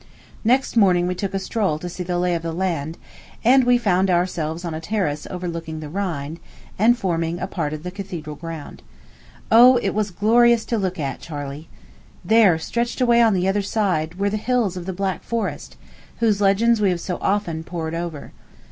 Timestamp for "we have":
16.81-16.99